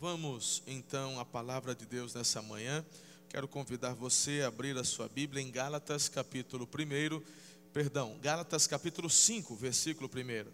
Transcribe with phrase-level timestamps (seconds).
[0.00, 2.84] Vamos então à palavra de Deus nessa manhã.
[3.28, 7.22] Quero convidar você a abrir a sua Bíblia em Gálatas capítulo 1,
[7.72, 10.50] perdão, Gálatas capítulo 5, versículo 1.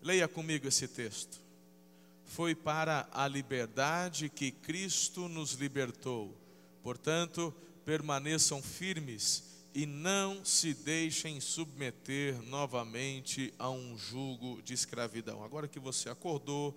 [0.00, 1.40] Leia comigo esse texto.
[2.24, 6.34] Foi para a liberdade que Cristo nos libertou.
[6.82, 7.52] Portanto,
[7.84, 9.44] permaneçam firmes
[9.74, 15.42] e não se deixem submeter novamente a um jugo de escravidão.
[15.44, 16.76] Agora que você acordou,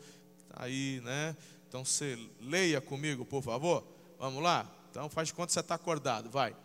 [0.54, 1.36] aí, né?
[1.68, 3.84] Então você leia comigo, por favor.
[4.20, 4.70] Vamos lá?
[4.90, 6.56] Então faz de conta que você está acordado, vai.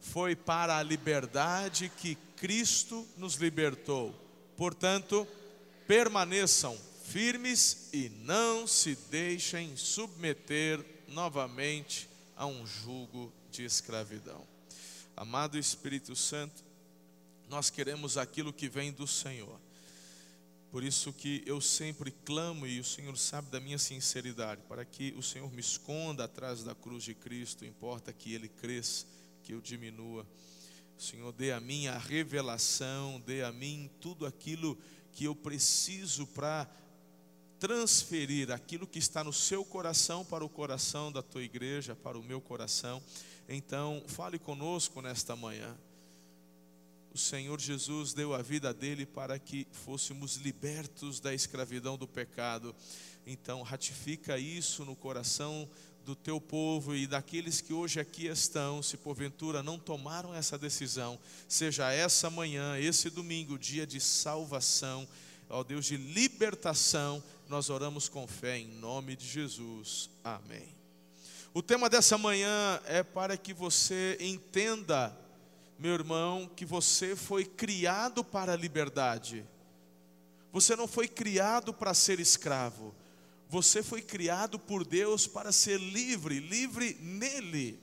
[0.00, 4.14] Foi para a liberdade que Cristo nos libertou.
[4.56, 5.26] Portanto,
[5.86, 14.46] permaneçam firmes e não se deixem submeter novamente a um jugo de escravidão.
[15.16, 16.62] Amado Espírito Santo,
[17.48, 19.58] nós queremos aquilo que vem do Senhor.
[20.70, 25.12] Por isso que eu sempre clamo e o Senhor sabe da minha sinceridade, para que
[25.16, 29.04] o Senhor me esconda atrás da cruz de Cristo, importa que ele cresça,
[29.42, 30.24] que eu diminua.
[30.96, 34.78] O Senhor dê a mim a revelação, dê a mim tudo aquilo
[35.12, 36.70] que eu preciso para
[37.58, 42.22] transferir aquilo que está no seu coração para o coração da tua igreja, para o
[42.22, 43.02] meu coração.
[43.48, 45.76] Então, fale conosco nesta manhã.
[47.12, 52.74] O Senhor Jesus deu a vida dele para que fôssemos libertos da escravidão do pecado.
[53.26, 55.68] Então, ratifica isso no coração
[56.04, 61.18] do teu povo e daqueles que hoje aqui estão, se porventura não tomaram essa decisão,
[61.48, 65.06] seja essa manhã, esse domingo, dia de salvação,
[65.48, 70.08] ó Deus de libertação, nós oramos com fé em nome de Jesus.
[70.24, 70.74] Amém.
[71.52, 75.16] O tema dessa manhã é para que você entenda,
[75.80, 79.46] meu irmão, que você foi criado para a liberdade.
[80.52, 82.94] Você não foi criado para ser escravo.
[83.48, 87.80] Você foi criado por Deus para ser livre, livre nele.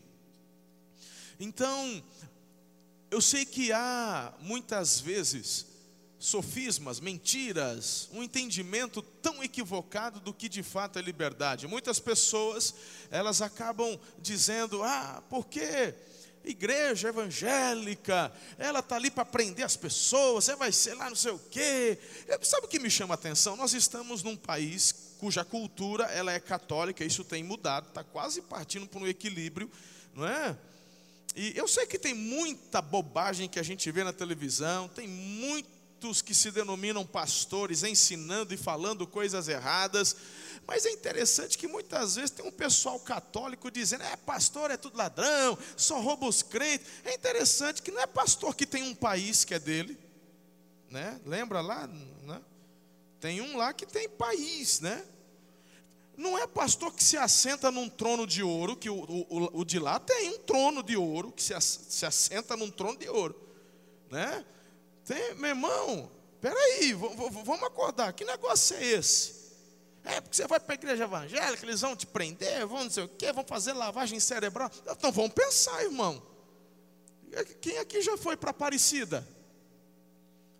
[1.39, 2.03] Então,
[3.09, 5.65] eu sei que há muitas vezes
[6.19, 11.65] sofismas, mentiras, um entendimento tão equivocado do que de fato é liberdade.
[11.65, 12.75] Muitas pessoas,
[13.09, 15.95] elas acabam dizendo: "Ah, porque
[16.47, 21.31] igreja evangélica, ela está ali para prender as pessoas, você vai ser lá não sei
[21.31, 21.97] o quê.
[22.41, 23.55] Sabe o que me chama a atenção?
[23.55, 28.87] Nós estamos num país cuja cultura ela é católica, isso tem mudado, está quase partindo
[28.87, 29.69] para um equilíbrio,
[30.13, 30.57] não é?
[31.35, 35.77] E eu sei que tem muita bobagem que a gente vê na televisão, tem muito
[35.97, 40.15] muitos que se denominam pastores ensinando e falando coisas erradas,
[40.67, 44.97] mas é interessante que muitas vezes tem um pessoal católico dizendo: é pastor, é tudo
[44.97, 46.85] ladrão, só rouba os crentes.
[47.05, 49.97] É interessante que não é pastor que tem um país que é dele,
[50.89, 51.21] né?
[51.25, 51.87] Lembra lá?
[51.87, 52.41] Né?
[53.21, 55.05] Tem um lá que tem país, né?
[56.17, 59.79] Não é pastor que se assenta num trono de ouro, que o, o, o de
[59.79, 63.39] lá tem um trono de ouro, que se, se assenta num trono de ouro,
[64.09, 64.43] né?
[65.05, 66.11] Tem, meu irmão,
[66.41, 68.11] peraí, vamos acordar.
[68.11, 69.36] Que negócio é esse?
[70.07, 73.03] É porque você vai para a igreja evangélica, eles vão te prender, vão não sei
[73.03, 74.71] o quê, vão fazer lavagem cerebral.
[74.89, 76.23] Então vamos pensar, irmão.
[77.59, 79.27] Quem aqui já foi para Aparecida?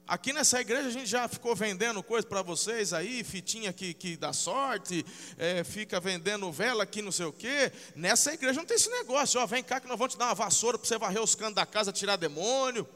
[0.05, 4.17] Aqui nessa igreja a gente já ficou vendendo coisa para vocês aí, fitinha que, que
[4.17, 5.05] dá sorte,
[5.37, 7.71] é, fica vendendo vela aqui, não sei o quê.
[7.95, 10.35] Nessa igreja não tem esse negócio, ó, vem cá que nós vamos te dar uma
[10.35, 12.87] vassoura para você varrer os canos da casa, tirar demônio.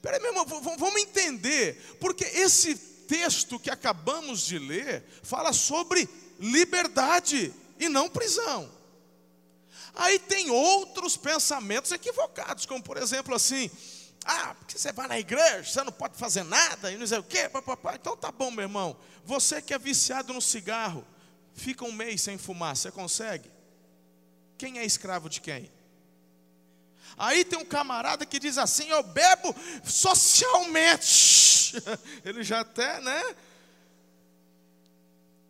[0.00, 7.52] Peraí, meu irmão, vamos entender, porque esse texto que acabamos de ler fala sobre liberdade
[7.78, 8.70] e não prisão.
[9.94, 13.68] Aí tem outros pensamentos equivocados, como por exemplo assim,
[14.24, 17.22] ah, porque você vai na igreja, você não pode fazer nada, e não sei o
[17.22, 17.94] quê, papapá.
[17.94, 18.96] Então tá bom, meu irmão.
[19.24, 21.04] Você que é viciado no cigarro,
[21.54, 23.50] fica um mês sem fumar, você consegue?
[24.56, 25.70] Quem é escravo de quem?
[27.18, 31.74] Aí tem um camarada que diz assim: Eu bebo socialmente.
[32.24, 33.36] Ele já até, né?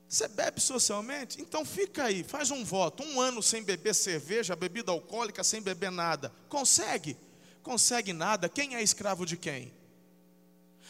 [0.09, 1.41] Você bebe socialmente?
[1.41, 3.03] Então fica aí, faz um voto.
[3.03, 6.33] Um ano sem beber cerveja, bebida alcoólica, sem beber nada.
[6.49, 7.15] Consegue?
[7.63, 8.49] Consegue nada.
[8.49, 9.71] Quem é escravo de quem?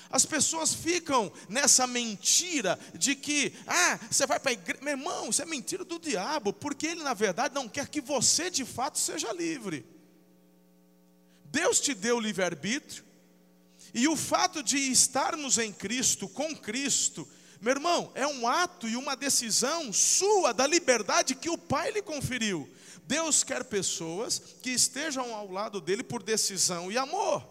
[0.09, 4.81] As pessoas ficam nessa mentira de que, ah, você vai para a igreja.
[4.83, 8.49] Meu irmão, isso é mentira do diabo, porque ele, na verdade, não quer que você
[8.49, 9.85] de fato seja livre.
[11.59, 13.03] Deus te deu livre-arbítrio,
[13.93, 17.27] e o fato de estarmos em Cristo, com Cristo,
[17.61, 22.01] meu irmão, é um ato e uma decisão sua da liberdade que o Pai lhe
[22.01, 22.71] conferiu.
[23.03, 27.45] Deus quer pessoas que estejam ao lado dele por decisão e amor.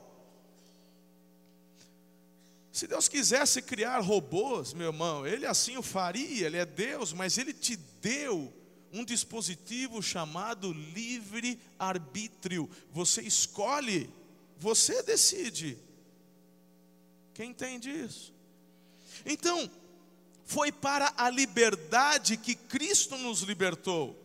[2.72, 7.38] Se Deus quisesse criar robôs, meu irmão, Ele assim o faria, Ele é Deus, mas
[7.38, 8.54] Ele te deu
[8.92, 12.70] um dispositivo chamado livre-arbítrio.
[12.92, 14.10] Você escolhe,
[14.58, 15.78] você decide.
[17.34, 18.34] Quem entende isso?
[19.26, 19.70] Então,
[20.46, 24.18] foi para a liberdade que Cristo nos libertou.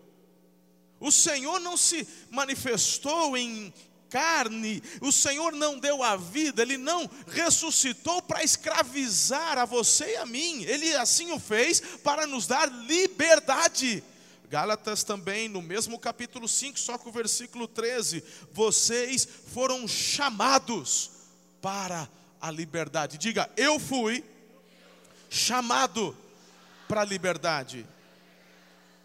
[1.01, 3.75] O Senhor não se manifestou em
[4.09, 10.17] carne, o Senhor não deu a vida, Ele não ressuscitou para escravizar a você e
[10.17, 14.05] a mim, Ele assim o fez para nos dar liberdade.
[14.53, 18.23] Gálatas também, no mesmo capítulo 5, só com o versículo 13:
[18.53, 21.11] vocês foram chamados
[21.63, 22.07] para
[22.39, 23.17] a liberdade.
[23.17, 24.23] Diga, eu fui
[25.31, 26.15] chamado
[26.87, 27.87] para a liberdade.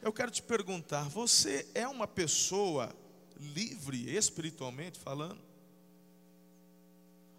[0.02, 2.94] Eu quero te perguntar: você é uma pessoa
[3.40, 5.40] livre espiritualmente falando.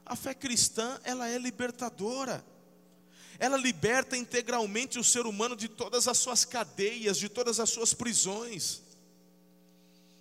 [0.06, 2.42] A fé cristã, ela é libertadora.
[3.38, 7.94] Ela liberta integralmente o ser humano de todas as suas cadeias, de todas as suas
[7.94, 8.82] prisões.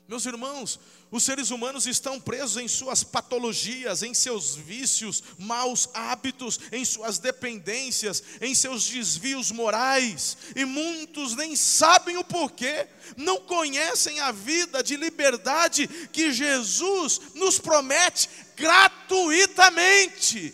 [0.07, 0.79] Meus irmãos,
[1.11, 7.17] os seres humanos estão presos em suas patologias, em seus vícios, maus hábitos, em suas
[7.19, 12.87] dependências, em seus desvios morais, e muitos nem sabem o porquê,
[13.17, 20.53] não conhecem a vida de liberdade que Jesus nos promete gratuitamente.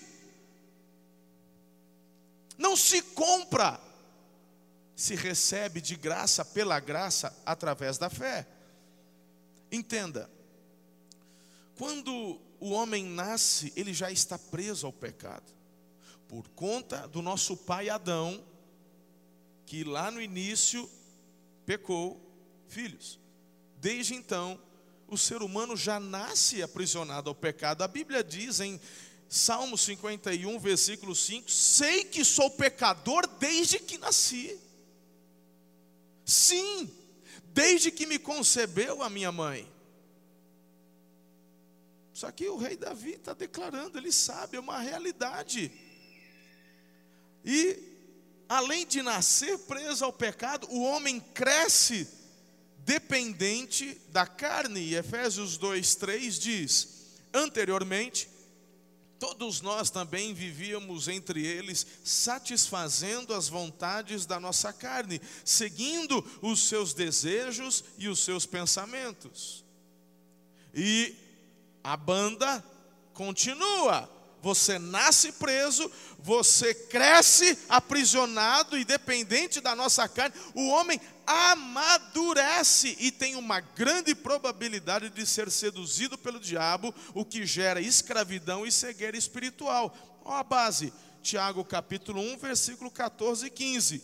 [2.58, 3.80] Não se compra,
[4.96, 8.48] se recebe de graça pela graça através da fé.
[9.72, 10.30] Entenda,
[11.76, 15.52] quando o homem nasce, ele já está preso ao pecado,
[16.28, 18.44] por conta do nosso pai Adão,
[19.66, 20.90] que lá no início
[21.66, 22.22] pecou
[22.68, 23.20] filhos.
[23.78, 24.60] Desde então,
[25.08, 27.84] o ser humano já nasce aprisionado ao pecado.
[27.84, 28.80] A Bíblia diz em
[29.34, 34.60] Salmo 51, versículo 5: Sei que sou pecador desde que nasci.
[36.24, 36.88] Sim,
[37.46, 39.68] desde que me concebeu a minha mãe.
[42.14, 45.72] Só que o rei Davi está declarando, ele sabe, é uma realidade.
[47.44, 47.80] E,
[48.48, 52.08] além de nascer preso ao pecado, o homem cresce
[52.86, 54.80] dependente da carne.
[54.80, 56.88] E Efésios 2,3 diz:
[57.34, 58.32] Anteriormente,
[59.24, 66.94] todos nós também vivíamos entre eles, satisfazendo as vontades da nossa carne, seguindo os seus
[66.94, 69.64] desejos e os seus pensamentos.
[70.74, 71.16] E
[71.82, 72.62] a banda
[73.14, 74.13] continua.
[74.44, 80.36] Você nasce preso, você cresce aprisionado e dependente da nossa carne.
[80.54, 87.46] O homem amadurece e tem uma grande probabilidade de ser seduzido pelo diabo, o que
[87.46, 89.96] gera escravidão e cegueira espiritual.
[90.26, 90.92] Olha a base,
[91.22, 94.04] Tiago capítulo 1, versículo 14 e 15.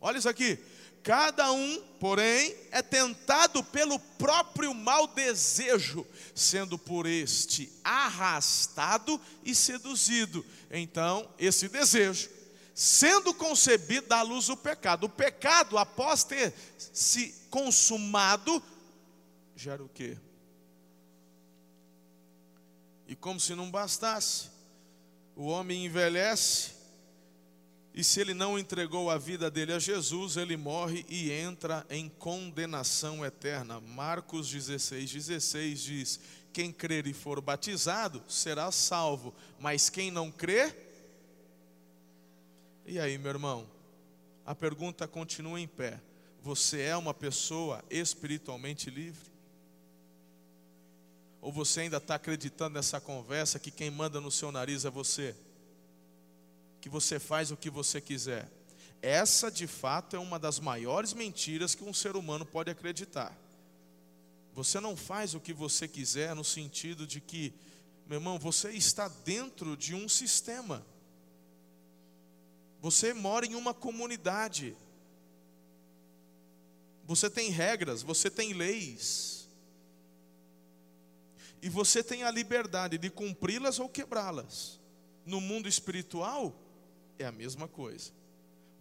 [0.00, 0.58] Olha isso aqui.
[1.02, 10.44] Cada um, porém, é tentado pelo próprio mau desejo, sendo por este arrastado e seduzido.
[10.70, 12.28] Então, esse desejo,
[12.74, 15.04] sendo concebido, dá luz o pecado.
[15.04, 18.62] O pecado, após ter se consumado,
[19.56, 20.18] gera o quê?
[23.06, 24.50] E como se não bastasse,
[25.34, 26.79] o homem envelhece
[27.92, 32.08] e se ele não entregou a vida dele a Jesus, ele morre e entra em
[32.08, 33.80] condenação eterna.
[33.80, 36.20] Marcos 16, 16 diz:
[36.52, 40.88] Quem crer e for batizado será salvo, mas quem não crer.
[42.86, 43.68] E aí, meu irmão,
[44.46, 46.00] a pergunta continua em pé:
[46.42, 49.30] Você é uma pessoa espiritualmente livre?
[51.40, 55.34] Ou você ainda está acreditando nessa conversa que quem manda no seu nariz é você?
[56.80, 58.50] Que você faz o que você quiser.
[59.02, 63.36] Essa, de fato, é uma das maiores mentiras que um ser humano pode acreditar.
[64.54, 67.54] Você não faz o que você quiser no sentido de que,
[68.06, 70.84] meu irmão, você está dentro de um sistema.
[72.80, 74.76] Você mora em uma comunidade.
[77.04, 79.48] Você tem regras, você tem leis.
[81.62, 84.80] E você tem a liberdade de cumpri-las ou quebrá-las.
[85.24, 86.54] No mundo espiritual,
[87.22, 88.10] é a mesma coisa.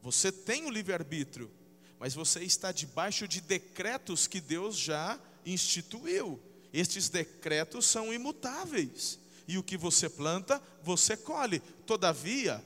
[0.02, 1.52] Você tem o livre-arbítrio,
[2.00, 6.40] mas você está debaixo de decretos que Deus já instituiu.
[6.72, 9.20] Estes decretos são imutáveis.
[9.48, 11.60] E o que você planta, você colhe.
[11.86, 12.64] Todavia,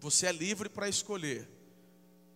[0.00, 1.48] você é livre para escolher.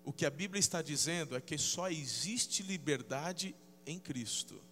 [0.04, 3.54] O que a Bíblia está dizendo é que só existe liberdade
[3.86, 4.62] em Cristo.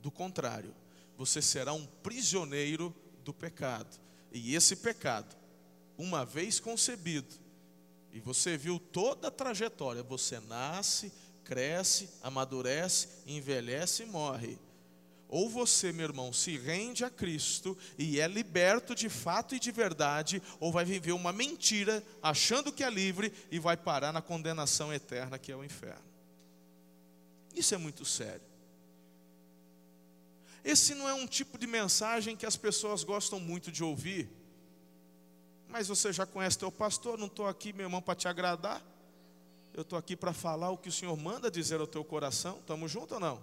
[0.00, 0.74] Do contrário,
[1.16, 4.00] você será um prisioneiro do pecado.
[4.32, 5.41] E esse pecado
[6.02, 7.34] uma vez concebido,
[8.12, 11.12] e você viu toda a trajetória, você nasce,
[11.44, 14.58] cresce, amadurece, envelhece e morre.
[15.28, 19.70] Ou você, meu irmão, se rende a Cristo e é liberto de fato e de
[19.70, 24.92] verdade, ou vai viver uma mentira, achando que é livre e vai parar na condenação
[24.92, 26.04] eterna que é o inferno.
[27.54, 28.52] Isso é muito sério.
[30.62, 34.41] Esse não é um tipo de mensagem que as pessoas gostam muito de ouvir.
[35.72, 38.82] Mas você já conhece teu pastor, não estou aqui, meu irmão, para te agradar.
[39.72, 42.58] Eu estou aqui para falar o que o Senhor manda dizer ao teu coração.
[42.58, 43.42] Estamos juntos ou não?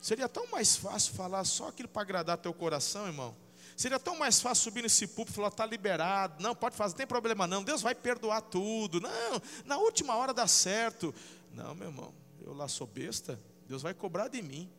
[0.00, 3.34] Seria tão mais fácil falar só aquilo para agradar teu coração, irmão.
[3.76, 6.98] Seria tão mais fácil subir nesse púlpito e falar, está liberado, não, pode fazer, não
[6.98, 11.12] tem problema não, Deus vai perdoar tudo, não, na última hora dá certo.
[11.52, 14.70] Não, meu irmão, eu lá sou besta, Deus vai cobrar de mim.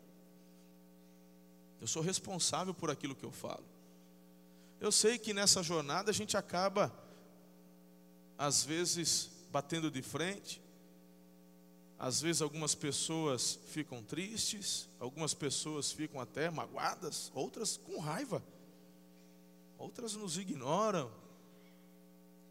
[1.81, 3.72] Eu sou responsável por aquilo que eu falo.
[4.83, 6.93] Eu sei que nessa jornada a gente acaba,
[8.37, 10.61] às vezes, batendo de frente,
[11.97, 18.43] às vezes algumas pessoas ficam tristes, algumas pessoas ficam até magoadas, outras com raiva,
[19.77, 21.09] outras nos ignoram.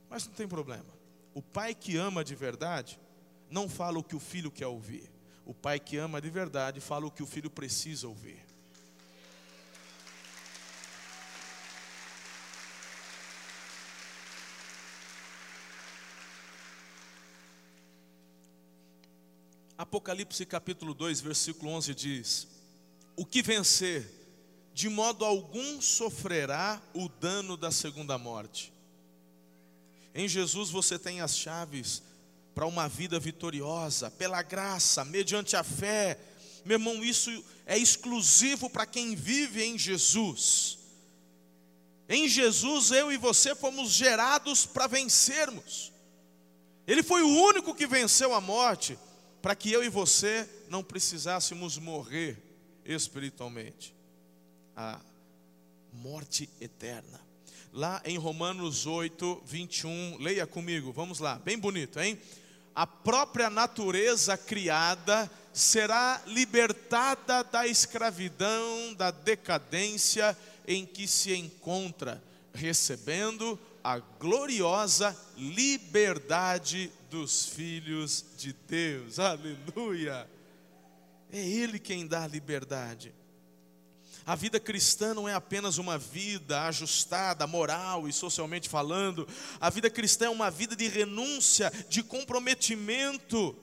[0.08, 0.88] Mas não tem problema.
[1.34, 2.98] O pai que ama de verdade
[3.50, 5.12] não fala o que o filho quer ouvir.
[5.44, 8.51] O pai que ama de verdade fala o que o filho precisa ouvir.
[19.82, 22.46] Apocalipse capítulo 2, versículo 11 diz:
[23.16, 24.08] O que vencer,
[24.72, 28.72] de modo algum sofrerá o dano da segunda morte.
[30.14, 32.00] Em Jesus você tem as chaves
[32.54, 36.16] para uma vida vitoriosa, pela graça, mediante a fé.
[36.64, 40.78] Meu irmão, isso é exclusivo para quem vive em Jesus.
[42.08, 45.92] Em Jesus, eu e você fomos gerados para vencermos.
[46.86, 48.96] Ele foi o único que venceu a morte
[49.42, 52.40] para que eu e você não precisássemos morrer
[52.84, 53.92] espiritualmente.
[54.76, 55.00] A
[55.92, 57.20] morte eterna.
[57.72, 62.18] Lá em Romanos 8, 21, leia comigo, vamos lá, bem bonito, hein?
[62.74, 72.22] A própria natureza criada será libertada da escravidão, da decadência em que se encontra,
[72.54, 79.18] recebendo a gloriosa liberdade dos filhos de Deus.
[79.18, 80.26] Aleluia!
[81.30, 83.14] É Ele quem dá a liberdade.
[84.24, 89.28] A vida cristã não é apenas uma vida ajustada, moral e socialmente falando.
[89.60, 93.54] A vida cristã é uma vida de renúncia, de comprometimento.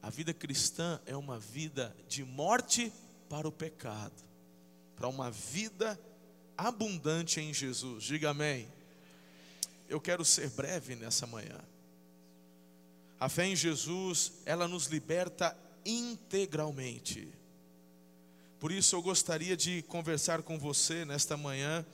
[0.00, 2.92] A vida cristã é uma vida de morte
[3.28, 4.22] para o pecado,
[4.94, 5.98] para uma vida
[6.56, 8.04] abundante em Jesus.
[8.04, 8.68] Diga amém.
[9.88, 11.58] Eu quero ser breve nessa manhã.
[13.20, 17.28] A fé em Jesus, ela nos liberta integralmente.
[18.58, 21.84] Por isso eu gostaria de conversar com você nesta manhã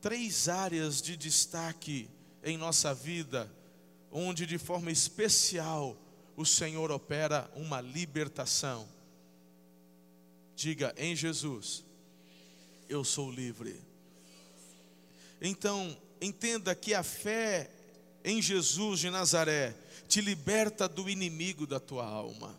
[0.00, 2.08] três áreas de destaque
[2.44, 3.52] em nossa vida,
[4.12, 5.96] onde de forma especial
[6.36, 8.88] o Senhor opera uma libertação.
[10.54, 11.84] Diga em Jesus,
[12.88, 13.80] eu sou livre.
[15.40, 17.70] Então, entenda que a fé
[18.24, 19.74] em Jesus de Nazaré
[20.08, 22.58] te liberta do inimigo da tua alma.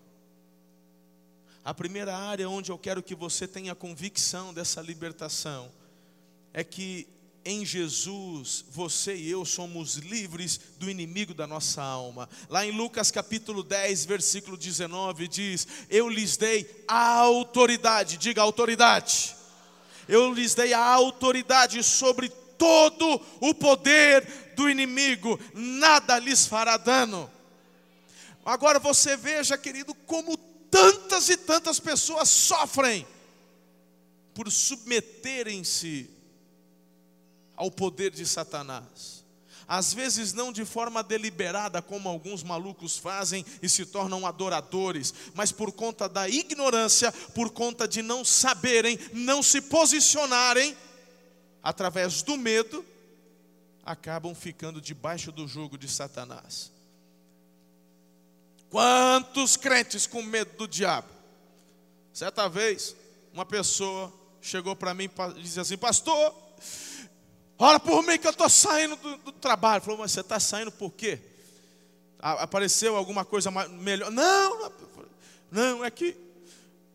[1.64, 5.72] A primeira área onde eu quero que você tenha convicção dessa libertação
[6.54, 7.08] é que
[7.48, 12.28] em Jesus, você e eu somos livres do inimigo da nossa alma.
[12.50, 19.34] Lá em Lucas capítulo 10, versículo 19, diz: Eu lhes dei a autoridade, diga autoridade.
[20.10, 27.30] Eu lhes dei a autoridade sobre todo o poder do inimigo, nada lhes fará dano.
[28.46, 30.38] Agora você veja, querido, como
[30.72, 33.06] tantas e tantas pessoas sofrem
[34.34, 36.10] por submeterem-se
[37.56, 39.26] ao poder de Satanás.
[39.68, 45.52] Às vezes não de forma deliberada, como alguns malucos fazem e se tornam adoradores, mas
[45.52, 50.78] por conta da ignorância, por conta de não saberem, não se posicionarem,
[51.62, 52.86] através do medo,
[53.84, 56.72] acabam ficando debaixo do jugo de Satanás.
[58.70, 61.08] Quantos crentes com medo do diabo?
[62.14, 62.96] Certa vez,
[63.34, 66.36] uma pessoa chegou para mim e disse assim: Pastor,
[67.58, 69.82] ora por mim que eu estou saindo do, do, trabalho.
[69.82, 71.20] Falou, mas você está saindo por quê?
[72.20, 74.12] Apareceu alguma coisa melhor?
[74.12, 74.72] Não,
[75.52, 76.18] não, é que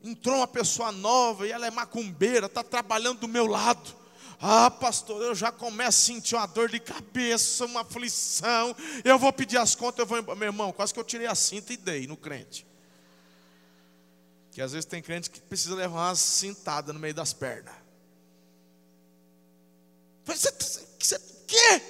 [0.02, 4.01] entrou uma pessoa nova e ela é macumbeira, está trabalhando do meu lado.
[4.44, 8.74] Ah, pastor, eu já começo a sentir uma dor de cabeça, uma aflição.
[9.04, 10.36] Eu vou pedir as contas, eu vou embora.
[10.36, 12.66] Meu irmão, quase que eu tirei a cinta e dei no crente.
[14.50, 17.72] Que às vezes tem crente que precisa levar uma cintada no meio das pernas.
[20.24, 20.50] Você,
[20.98, 21.82] você, quê?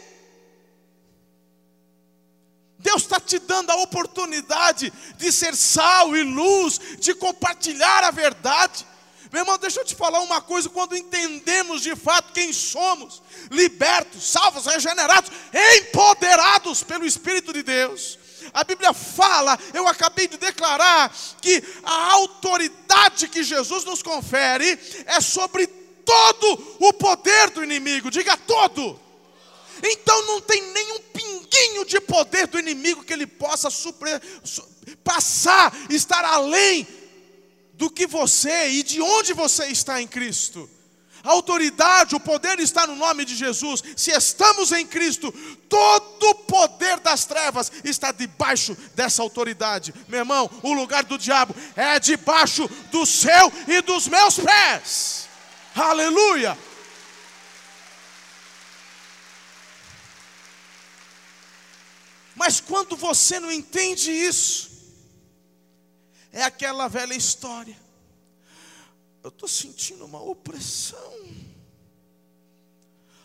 [2.78, 8.91] Deus está te dando a oportunidade de ser sal e luz, de compartilhar a verdade.
[9.32, 14.30] Meu irmão, deixa eu te falar uma coisa: quando entendemos de fato quem somos, libertos,
[14.30, 15.32] salvos, regenerados,
[15.78, 18.18] empoderados pelo Espírito de Deus,
[18.52, 21.10] a Bíblia fala, eu acabei de declarar,
[21.40, 28.36] que a autoridade que Jesus nos confere é sobre todo o poder do inimigo, diga
[28.36, 29.00] todo.
[29.82, 34.10] Então não tem nenhum pinguinho de poder do inimigo que ele possa supre,
[35.02, 36.86] passar, estar além
[37.82, 40.70] do que você e de onde você está em Cristo.
[41.24, 43.82] A autoridade, o poder está no nome de Jesus.
[43.96, 45.32] Se estamos em Cristo,
[45.68, 49.92] todo o poder das trevas está debaixo dessa autoridade.
[50.06, 55.26] Meu irmão, o lugar do diabo é debaixo do seu e dos meus pés.
[55.74, 56.56] Aleluia!
[62.36, 64.71] Mas quando você não entende isso,
[66.32, 67.76] é aquela velha história.
[69.22, 71.12] Eu estou sentindo uma opressão.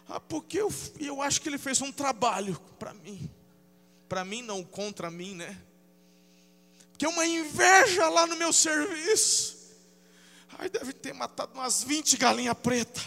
[0.07, 3.29] Ah, porque eu, eu acho que ele fez um trabalho para mim.
[4.07, 5.59] Para mim, não contra mim, né?
[6.91, 9.57] Porque uma inveja lá no meu serviço.
[10.57, 13.03] Ai, deve ter matado umas 20 galinhas pretas.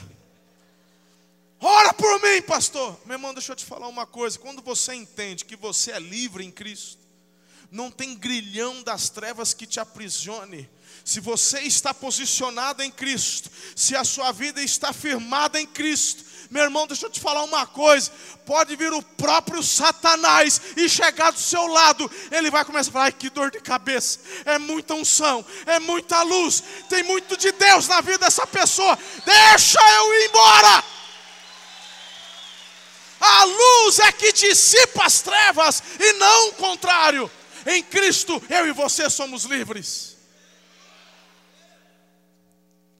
[1.60, 2.98] Ora por mim, pastor.
[3.04, 4.38] Meu irmão, deixa eu te falar uma coisa.
[4.38, 6.98] Quando você entende que você é livre em Cristo,
[7.70, 10.68] não tem grilhão das trevas que te aprisione.
[11.04, 16.64] Se você está posicionado em Cristo, se a sua vida está firmada em Cristo, meu
[16.64, 18.10] irmão, deixa eu te falar uma coisa:
[18.44, 23.12] pode vir o próprio Satanás e chegar do seu lado, ele vai começar a falar:
[23.12, 28.00] que dor de cabeça, é muita unção, é muita luz, tem muito de Deus na
[28.00, 30.84] vida dessa pessoa, deixa eu ir embora.
[33.20, 37.30] A luz é que dissipa as trevas e não o contrário.
[37.66, 40.16] Em Cristo, eu e você somos livres.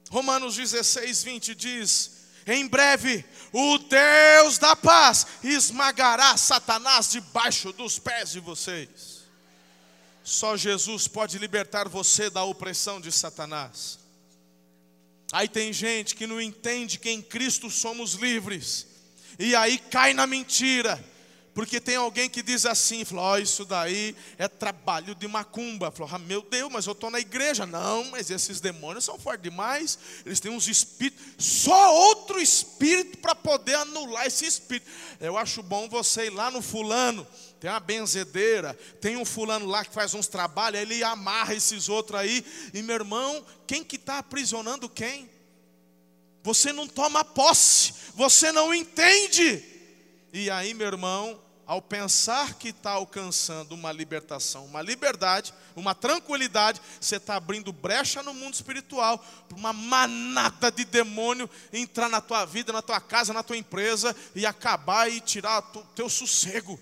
[0.09, 2.11] Romanos 16, 20 diz:
[2.45, 9.21] Em breve, o Deus da paz esmagará Satanás debaixo dos pés de vocês.
[10.23, 13.99] Só Jesus pode libertar você da opressão de Satanás.
[15.31, 18.85] Aí tem gente que não entende que em Cristo somos livres,
[19.39, 21.03] e aí cai na mentira
[21.53, 25.91] porque tem alguém que diz assim, falou, oh, isso daí é trabalho de macumba.
[25.91, 27.65] Falou, ah, meu Deus, mas eu estou na igreja.
[27.65, 29.99] Não, mas esses demônios são fortes demais.
[30.25, 34.89] Eles têm uns espíritos, só outro espírito para poder anular esse espírito.
[35.19, 37.27] Eu acho bom você ir lá no fulano,
[37.59, 42.17] tem uma benzedeira, tem um fulano lá que faz uns trabalhos, ele amarra esses outros
[42.17, 42.45] aí.
[42.73, 45.29] E meu irmão, quem que está aprisionando quem?
[46.43, 49.70] Você não toma posse, você não entende.
[50.33, 56.81] E aí, meu irmão, ao pensar que está alcançando uma libertação, uma liberdade, uma tranquilidade,
[56.99, 59.17] você está abrindo brecha no mundo espiritual
[59.47, 64.15] para uma manada de demônio entrar na tua vida, na tua casa, na tua empresa
[64.35, 66.79] e acabar e tirar o teu sossego.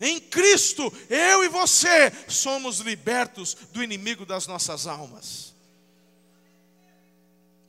[0.00, 5.51] Em Cristo, eu e você somos libertos do inimigo das nossas almas.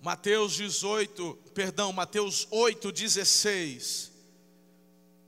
[0.03, 4.11] Mateus 18, perdão, Mateus 8, 16.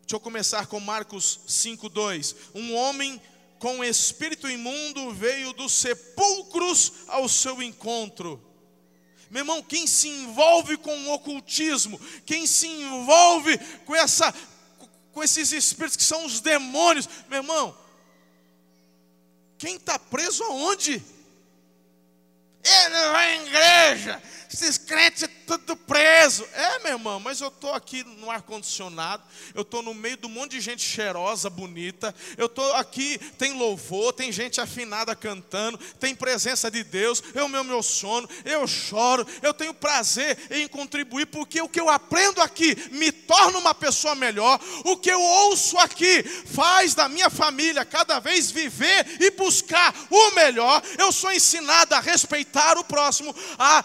[0.01, 2.35] Deixa eu começar com Marcos 5, 2.
[2.53, 3.21] Um homem
[3.57, 8.45] com espírito imundo veio dos sepulcros ao seu encontro.
[9.29, 14.33] Meu irmão, quem se envolve com o ocultismo, quem se envolve com essa
[15.13, 17.77] com esses espíritos que são os demônios, meu irmão,
[19.57, 21.01] quem está preso aonde?
[22.65, 24.23] Ele vai à igreja,
[24.55, 26.45] esses crentes tudo preso.
[26.53, 30.29] É, meu irmão, mas eu estou aqui no ar-condicionado, eu estou no meio de um
[30.29, 36.15] monte de gente cheirosa, bonita, eu estou aqui, tem louvor, tem gente afinada cantando, tem
[36.15, 41.61] presença de Deus, eu meu meu sono, eu choro, eu tenho prazer em contribuir, porque
[41.61, 46.23] o que eu aprendo aqui me torna uma pessoa melhor, o que eu ouço aqui
[46.23, 50.81] faz da minha família cada vez viver e buscar o melhor.
[50.97, 53.83] Eu sou ensinado a respeitar o próximo, a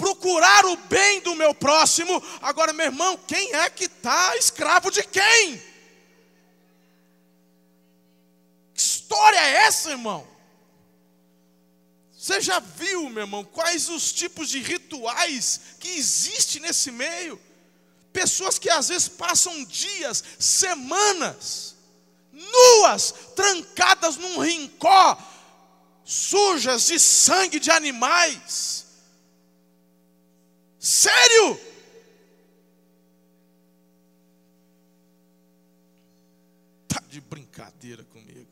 [0.00, 2.22] procurar o bem do meu próximo.
[2.40, 5.58] Agora, meu irmão, quem é que está escravo de quem?
[8.74, 10.26] Que história é essa, irmão?
[12.16, 17.40] Você já viu, meu irmão, quais os tipos de rituais que existem nesse meio?
[18.12, 21.76] Pessoas que às vezes passam dias, semanas,
[22.32, 25.18] nuas, trancadas num rincó,
[26.04, 28.79] sujas de sangue de animais.
[31.00, 31.58] Sério?
[36.86, 38.46] Tá de brincadeira comigo.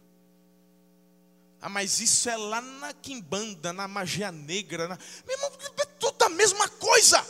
[1.61, 4.89] Ah, mas isso é lá na Quimbanda, na magia negra.
[4.89, 4.99] Na...
[5.27, 7.23] Meu irmão, é tudo a mesma coisa.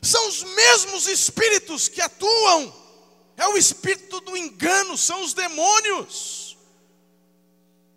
[0.00, 2.74] São os mesmos espíritos que atuam.
[3.36, 6.56] É o espírito do engano, são os demônios.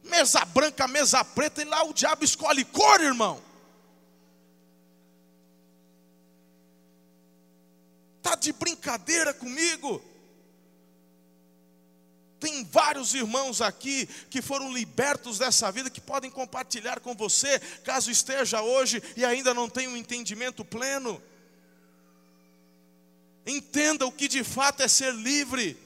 [0.04, 3.45] Mesa branca, mesa preta, e lá o diabo escolhe cor, irmão.
[8.26, 10.04] Tá de brincadeira comigo?
[12.40, 18.10] Tem vários irmãos aqui que foram libertos dessa vida, que podem compartilhar com você, caso
[18.10, 21.22] esteja hoje e ainda não tenha um entendimento pleno.
[23.46, 25.78] Entenda o que de fato é ser livre.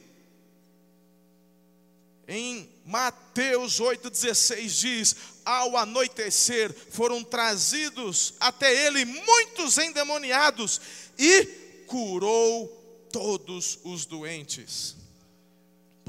[2.26, 10.80] Em Mateus 8,16 diz: Ao anoitecer foram trazidos até ele muitos endemoniados,
[11.18, 12.68] e curou
[13.12, 14.96] todos os doentes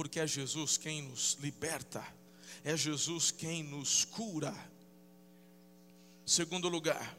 [0.00, 2.02] porque é Jesus quem nos liberta,
[2.64, 4.54] é Jesus quem nos cura.
[6.24, 7.18] Segundo lugar,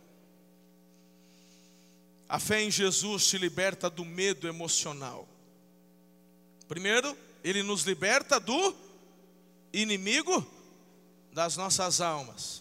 [2.27, 5.29] a fé em Jesus te liberta do medo emocional.
[6.67, 8.75] Primeiro, ele nos liberta do
[9.71, 10.43] inimigo
[11.31, 12.60] das nossas almas.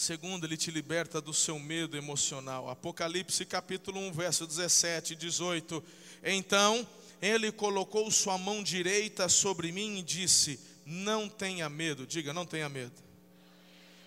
[0.00, 2.70] Segundo, ele te liberta do seu medo emocional.
[2.70, 5.84] Apocalipse capítulo 1, verso 17 e 18.
[6.24, 6.88] Então,
[7.20, 12.66] ele colocou sua mão direita sobre mim e disse: Não tenha medo, diga, não tenha
[12.66, 12.94] medo.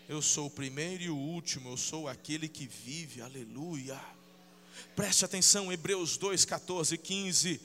[0.10, 4.01] Eu sou o primeiro e o último, eu sou aquele que vive, aleluia.
[4.95, 7.62] Preste atenção, Hebreus 2, 14 e 15.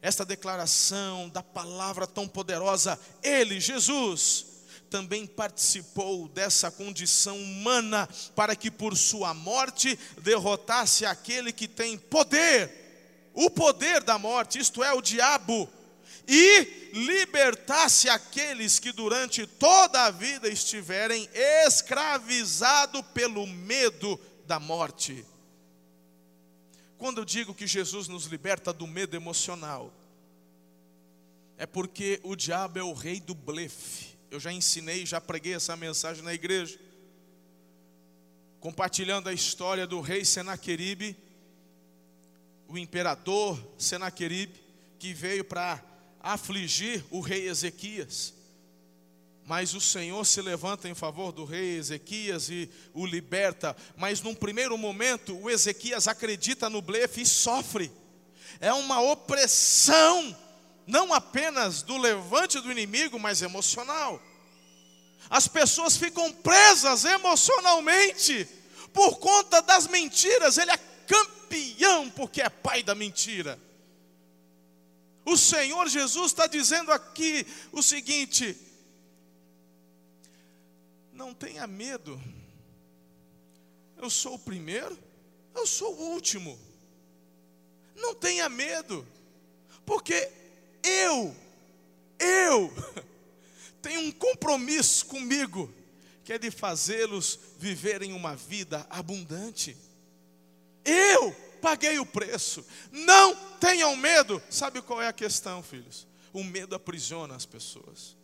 [0.00, 4.53] Esta declaração da palavra tão poderosa, Ele, Jesus,
[4.94, 12.70] também participou dessa condição humana, para que por sua morte derrotasse aquele que tem poder
[13.34, 15.68] o poder da morte, isto é, o diabo,
[16.28, 21.28] e libertasse aqueles que durante toda a vida estiverem
[21.66, 25.26] escravizados pelo medo da morte.
[26.96, 29.92] Quando eu digo que Jesus nos liberta do medo emocional,
[31.58, 34.13] é porque o diabo é o rei do blefe.
[34.30, 36.78] Eu já ensinei, já preguei essa mensagem na igreja,
[38.60, 41.16] compartilhando a história do rei Senaqueribe
[42.68, 44.62] o imperador Senaqueribe,
[44.98, 45.82] que veio para
[46.20, 48.34] afligir o rei Ezequias.
[49.46, 53.76] Mas o Senhor se levanta em favor do rei Ezequias e o liberta.
[53.96, 57.92] Mas num primeiro momento, o Ezequias acredita no blefe e sofre.
[58.58, 60.34] É uma opressão,
[60.86, 64.20] não apenas do levante do inimigo, mas emocional.
[65.30, 68.46] As pessoas ficam presas emocionalmente
[68.92, 70.58] por conta das mentiras.
[70.58, 73.58] Ele é campeão porque é pai da mentira.
[75.24, 78.56] O Senhor Jesus está dizendo aqui o seguinte:
[81.12, 82.20] não tenha medo,
[83.96, 84.98] eu sou o primeiro,
[85.54, 86.58] eu sou o último.
[87.96, 89.06] Não tenha medo,
[89.86, 90.30] porque
[90.84, 91.34] eu,
[92.18, 92.72] eu,
[93.82, 95.72] tenho um compromisso comigo,
[96.22, 99.76] que é de fazê-los viverem uma vida abundante.
[100.84, 102.64] Eu paguei o preço.
[102.92, 104.42] Não tenham medo.
[104.50, 106.06] Sabe qual é a questão, filhos?
[106.32, 108.16] O medo aprisiona as pessoas.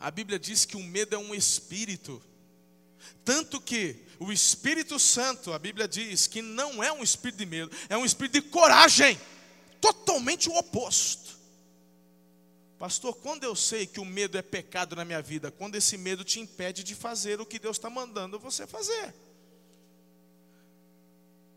[0.00, 2.20] A Bíblia diz que o medo é um espírito.
[3.24, 7.76] Tanto que o Espírito Santo, a Bíblia diz que não é um espírito de medo,
[7.88, 9.18] é um espírito de coragem.
[9.82, 11.36] Totalmente o oposto.
[12.78, 15.50] Pastor, quando eu sei que o medo é pecado na minha vida?
[15.50, 19.12] Quando esse medo te impede de fazer o que Deus está mandando você fazer.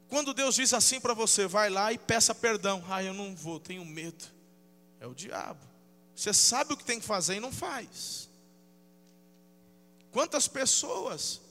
[0.10, 2.84] Quando Deus diz assim para você, vai lá e peça perdão.
[2.90, 4.26] Ah, eu não vou, tenho medo.
[5.00, 5.64] É o diabo.
[6.16, 8.28] Você sabe o que tem que fazer e não faz.
[10.12, 11.42] Quantas pessoas,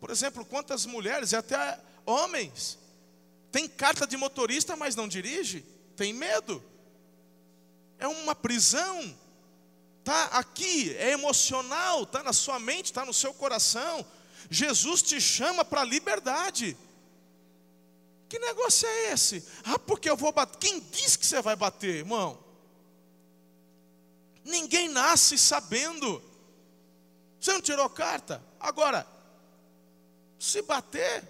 [0.00, 2.78] por exemplo, quantas mulheres e até homens,
[3.50, 5.64] tem carta de motorista, mas não dirige,
[5.96, 6.62] tem medo.
[7.98, 9.16] É uma prisão.
[10.04, 14.04] Tá aqui, é emocional, tá na sua mente, tá no seu coração.
[14.50, 16.76] Jesus te chama para a liberdade.
[18.28, 19.46] Que negócio é esse?
[19.62, 20.58] Ah, porque eu vou bater.
[20.58, 22.42] Quem diz que você vai bater, irmão?
[24.44, 26.22] Ninguém nasce sabendo.
[27.38, 28.42] Você não tirou carta?
[28.58, 29.06] Agora,
[30.38, 31.22] se bater,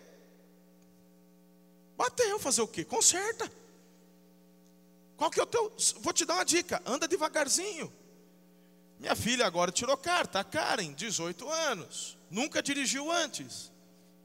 [1.96, 2.84] bateu, fazer o quê?
[2.84, 3.50] Conserta.
[5.22, 5.72] Qual que é o teu.
[6.00, 7.92] Vou te dar uma dica: anda devagarzinho.
[8.98, 12.18] Minha filha agora tirou carta, a Karen, 18 anos.
[12.28, 13.70] Nunca dirigiu antes.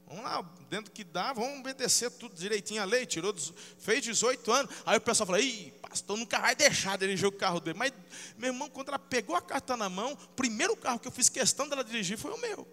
[0.08, 3.06] Vamos lá, dentro que dá, vamos obedecer tudo direitinho a lei.
[3.06, 3.32] Tirou,
[3.78, 4.74] fez 18 anos.
[4.84, 7.78] Aí o pessoal fala: Ih, pastor, nunca vai deixar dirigir o carro dele.
[7.78, 7.92] Mas,
[8.36, 11.28] meu irmão, quando ela pegou a carta na mão, o primeiro carro que eu fiz
[11.28, 12.66] questão dela dirigir foi o meu.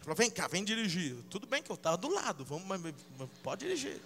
[0.00, 1.16] Falou: Vem cá, vem dirigir.
[1.28, 4.00] Tudo bem que eu estava do lado, vamos, mas, mas pode dirigir.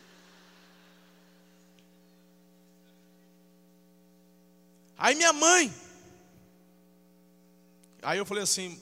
[5.00, 5.74] Aí minha mãe.
[8.02, 8.78] Aí eu falei assim,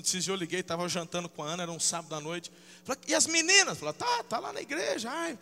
[0.00, 2.52] esses dias eu liguei, estava jantando com a Ana, era um sábado à noite.
[2.84, 3.76] Falei, e as meninas?
[3.76, 5.10] Falei, tá, tá lá na igreja.
[5.10, 5.36] Ai,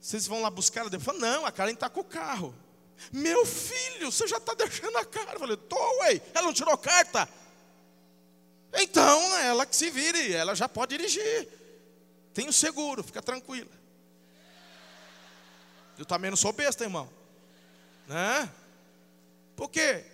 [0.00, 0.90] vocês vão lá buscar ela?
[0.92, 2.54] Eu não, a Karen está com o carro.
[3.12, 5.32] Meu filho, você já está deixando a cara.
[5.32, 7.28] Eu falei, tô, ué, ela não tirou carta.
[8.72, 11.48] Então, ela que se vire, ela já pode dirigir.
[12.32, 13.70] Tem o seguro, fica tranquila.
[15.98, 17.15] Eu também não sou besta, irmão.
[18.06, 18.50] Né?
[19.54, 20.04] Por quê?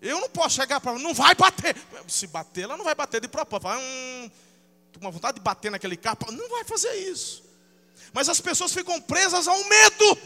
[0.00, 1.76] Eu não posso chegar para não vai bater.
[2.08, 3.62] Se bater, ela não vai bater de propósito.
[3.62, 4.32] Vai,
[5.00, 6.18] uma vontade de bater naquele carro.
[6.32, 7.44] Não vai fazer isso.
[8.12, 10.18] Mas as pessoas ficam presas a um medo.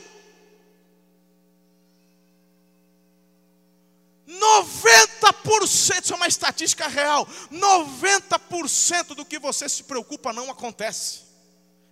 [4.26, 7.26] 90%, isso é uma estatística real.
[7.52, 11.26] 90% do que você se preocupa não acontece.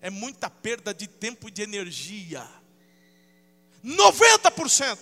[0.01, 2.47] É muita perda de tempo e de energia.
[3.85, 4.99] 90%.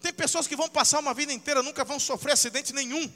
[0.00, 3.10] Tem pessoas que vão passar uma vida inteira, nunca vão sofrer acidente nenhum.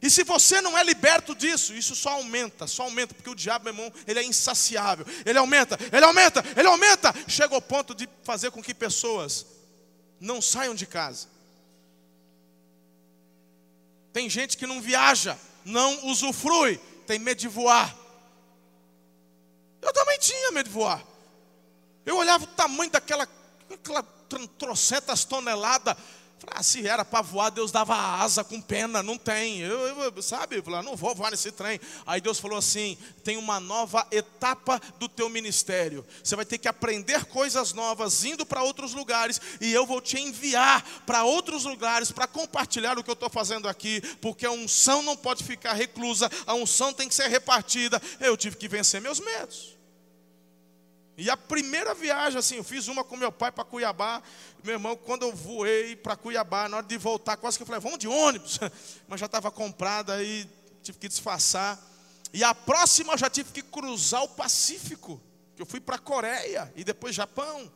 [0.00, 3.64] E se você não é liberto disso, isso só aumenta, só aumenta, porque o diabo,
[3.64, 5.06] meu irmão, ele é insaciável.
[5.24, 7.14] Ele aumenta, ele aumenta, ele aumenta.
[7.26, 9.46] Chega ao ponto de fazer com que pessoas
[10.20, 11.28] não saiam de casa.
[14.12, 17.94] Tem gente que não viaja, não usufrui, tem medo de voar.
[19.80, 21.04] Eu também tinha medo de voar.
[22.04, 23.26] Eu olhava o tamanho daquela
[23.74, 24.02] aquela
[24.58, 25.96] trocentas toneladas.
[26.48, 29.60] Ah, se era para voar, Deus dava asa com pena, não tem.
[29.60, 31.80] Eu, eu sabe, falei, ah, não vou voar nesse trem.
[32.06, 36.06] Aí Deus falou assim: tem uma nova etapa do teu ministério.
[36.22, 40.20] Você vai ter que aprender coisas novas, indo para outros lugares, e eu vou te
[40.20, 45.02] enviar para outros lugares para compartilhar o que eu estou fazendo aqui, porque a unção
[45.02, 48.00] não pode ficar reclusa, a unção tem que ser repartida.
[48.20, 49.75] Eu tive que vencer meus medos.
[51.18, 54.22] E a primeira viagem, assim, eu fiz uma com meu pai para Cuiabá.
[54.62, 57.80] Meu irmão, quando eu voei para Cuiabá, na hora de voltar, quase que eu falei,
[57.80, 58.58] vamos de ônibus.
[59.08, 60.48] Mas já estava comprada, aí
[60.82, 61.82] tive que disfarçar.
[62.34, 65.20] E a próxima eu já tive que cruzar o Pacífico.
[65.54, 67.72] Que eu fui para Coreia e depois Japão.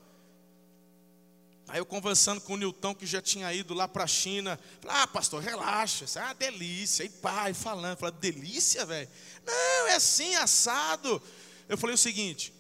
[1.67, 4.59] Aí eu conversando com o Nilton, que já tinha ido lá para a China.
[4.83, 7.05] Falei, ah, pastor, relaxa, isso é uma delícia.
[7.05, 9.09] E pai, falando, falei, delícia, velho?
[9.47, 11.23] Não, é assim, assado.
[11.69, 12.53] Eu falei o seguinte,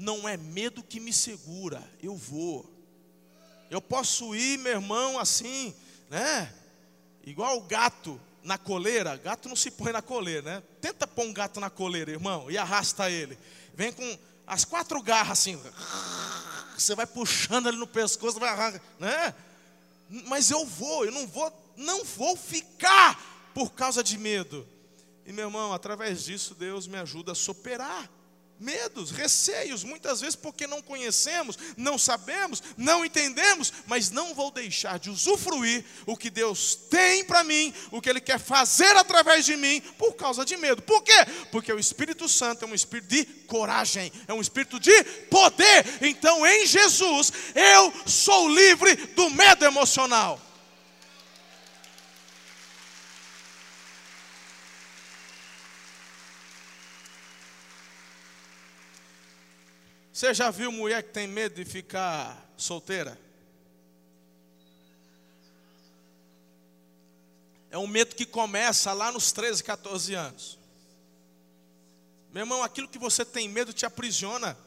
[0.00, 2.64] não é medo que me segura, eu vou.
[3.70, 5.74] Eu posso ir, meu irmão, assim,
[6.08, 6.50] né?
[7.22, 9.14] Igual o gato na coleira.
[9.16, 10.62] Gato não se põe na coleira, né?
[10.80, 13.38] Tenta pôr um gato na coleira, irmão, e arrasta ele.
[13.74, 15.60] Vem com as quatro garras assim.
[16.78, 19.34] Você vai puxando ele no pescoço, vai arrancar, né?
[20.08, 24.66] Mas eu vou, eu não vou, não vou ficar por causa de medo.
[25.26, 28.10] E meu irmão, através disso Deus me ajuda a superar
[28.60, 34.98] medos, receios, muitas vezes porque não conhecemos, não sabemos, não entendemos, mas não vou deixar
[34.98, 39.56] de usufruir o que Deus tem para mim, o que Ele quer fazer através de
[39.56, 40.82] mim, por causa de medo.
[40.82, 41.26] Por quê?
[41.50, 45.84] Porque o Espírito Santo é um espírito de coragem, é um espírito de poder.
[46.02, 50.49] Então, em Jesus, eu sou livre do medo emocional.
[60.20, 63.18] Você já viu mulher que tem medo de ficar solteira?
[67.70, 70.58] É um medo que começa lá nos 13, 14 anos.
[72.34, 74.58] Meu irmão, aquilo que você tem medo te aprisiona.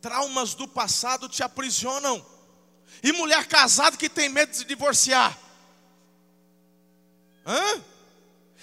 [0.00, 2.24] Traumas do passado te aprisionam.
[3.02, 5.38] E mulher casada que tem medo de divorciar.
[7.46, 7.84] Hã?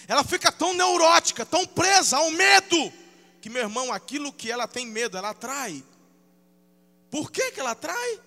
[0.07, 3.05] Ela fica tão neurótica, tão presa ao medo
[3.47, 5.81] que, meu irmão, aquilo que ela tem medo, ela atrai.
[7.09, 8.19] Por que, que ela atrai?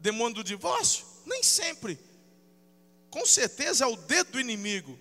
[0.00, 1.06] Demônio do divórcio?
[1.24, 1.96] Nem sempre.
[3.10, 4.98] Com certeza é o dedo do inimigo.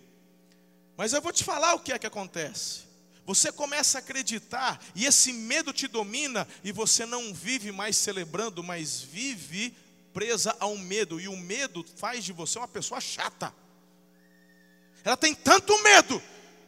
[0.96, 2.82] Mas eu vou te falar o que é que acontece.
[3.26, 8.64] Você começa a acreditar e esse medo te domina e você não vive mais celebrando,
[8.64, 9.76] mas vive
[10.14, 13.52] presa ao medo e o medo faz de você uma pessoa chata.
[15.04, 16.22] Ela tem tanto medo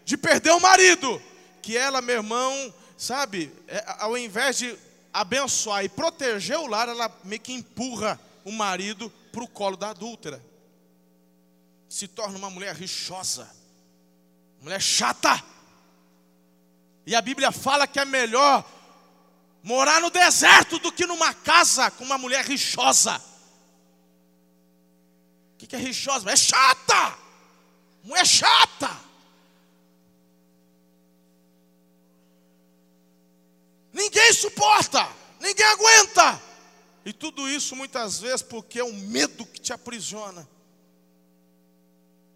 [0.04, 1.22] de perder o marido
[1.63, 4.78] que ela, meu irmão, sabe, é, ao invés de
[5.13, 9.89] abençoar e proteger o lar, ela meio que empurra o marido para o colo da
[9.91, 10.43] adúltera.
[11.88, 13.49] Se torna uma mulher rixosa,
[14.62, 15.41] mulher chata.
[17.06, 18.65] E a Bíblia fala que é melhor
[19.62, 23.21] morar no deserto do que numa casa com uma mulher rixosa.
[25.54, 26.30] O que é rixosa?
[26.30, 27.17] É chata.
[28.04, 29.12] Mulher chata.
[34.04, 36.42] Ninguém suporta, ninguém aguenta.
[37.06, 40.48] E tudo isso muitas vezes porque é o medo que te aprisiona.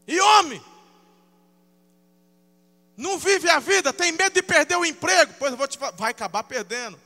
[0.07, 0.63] E homem,
[2.95, 6.11] não vive a vida, tem medo de perder o emprego, pois eu vou te vai
[6.11, 6.97] acabar perdendo.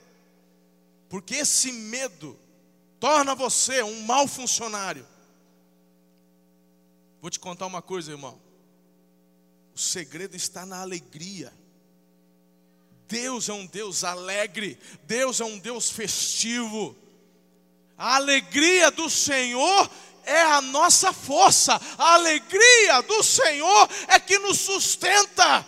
[1.10, 2.40] Porque esse medo
[3.00, 5.08] torna você um mau funcionário.
[7.20, 8.40] Vou te contar uma coisa, irmão.
[9.74, 11.52] O segredo está na alegria.
[13.12, 16.96] Deus é um Deus alegre, Deus é um Deus festivo.
[17.98, 19.92] A alegria do Senhor
[20.24, 25.68] é a nossa força, a alegria do Senhor é que nos sustenta.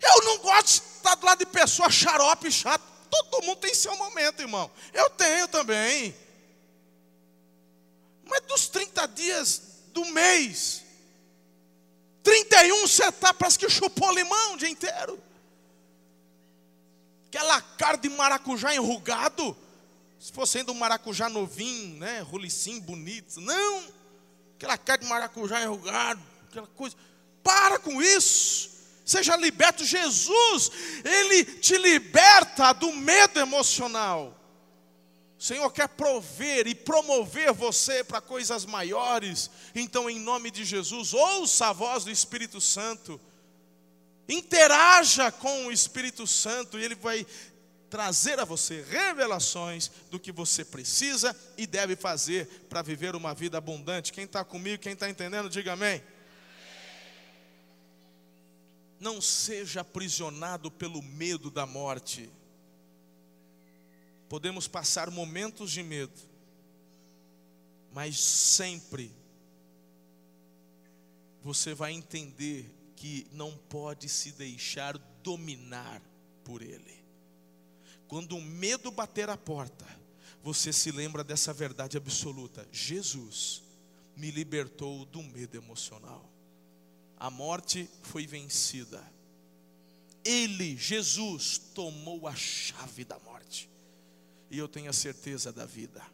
[0.00, 2.82] Eu não gosto de estar do lado de pessoa xarope chato.
[3.10, 4.70] Todo mundo tem seu momento, irmão.
[4.94, 6.16] Eu tenho também.
[8.24, 10.82] Mas dos 30 dias do mês,
[12.22, 15.18] 31 você está, parece que chupou limão o dia inteiro.
[17.26, 19.56] Aquela cara de maracujá enrugado.
[20.20, 22.20] Se fosse ainda um maracujá novinho, né?
[22.20, 23.40] Rolicinho, bonito.
[23.40, 23.84] Não.
[24.56, 26.20] Aquela cara de maracujá enrugado.
[26.48, 26.94] Aquela coisa.
[27.42, 28.70] Para com isso.
[29.04, 29.84] Seja liberto.
[29.84, 30.70] Jesus,
[31.04, 34.38] Ele te liberta do medo emocional.
[35.42, 39.50] O Senhor quer prover e promover você para coisas maiores.
[39.74, 43.20] Então, em nome de Jesus, ouça a voz do Espírito Santo.
[44.28, 47.26] Interaja com o Espírito Santo e ele vai
[47.90, 53.58] trazer a você revelações do que você precisa e deve fazer para viver uma vida
[53.58, 54.12] abundante.
[54.12, 56.00] Quem está comigo, quem está entendendo, diga amém.
[59.00, 62.30] Não seja aprisionado pelo medo da morte.
[64.32, 66.18] Podemos passar momentos de medo,
[67.92, 69.14] mas sempre
[71.42, 72.64] você vai entender
[72.96, 76.00] que não pode se deixar dominar
[76.44, 77.04] por ele.
[78.08, 79.84] Quando o medo bater a porta,
[80.42, 83.62] você se lembra dessa verdade absoluta: Jesus
[84.16, 86.26] me libertou do medo emocional.
[87.18, 89.06] A morte foi vencida.
[90.24, 93.70] Ele, Jesus, tomou a chave da morte
[94.52, 96.04] e eu tenho a certeza da vida.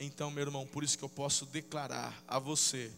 [0.00, 2.90] Então, meu irmão, por isso que eu posso declarar a você,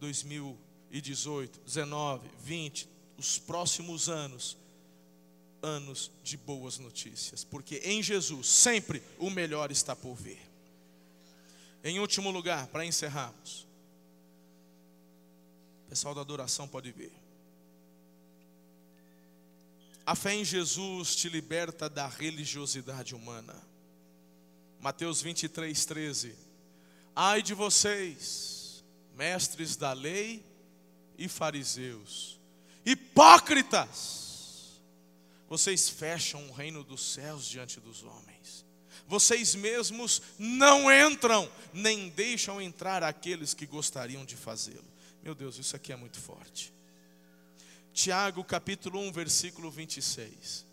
[0.00, 4.56] 2018, 19, 20, os próximos anos,
[5.62, 10.40] anos de boas notícias, porque em Jesus sempre o melhor está por vir.
[11.84, 13.64] Em último lugar, para encerrarmos,
[15.86, 17.12] o pessoal da adoração pode ver.
[20.06, 23.60] A fé em Jesus te liberta da religiosidade humana.
[24.78, 26.32] Mateus 23, 13.
[27.14, 28.84] Ai de vocês,
[29.16, 30.46] mestres da lei
[31.18, 32.38] e fariseus,
[32.84, 34.80] hipócritas,
[35.48, 38.64] vocês fecham o reino dos céus diante dos homens.
[39.08, 44.86] Vocês mesmos não entram, nem deixam entrar aqueles que gostariam de fazê-lo.
[45.20, 46.75] Meu Deus, isso aqui é muito forte.
[47.96, 50.66] Tiago capítulo 1, versículo 26.